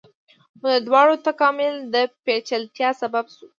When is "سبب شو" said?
3.01-3.45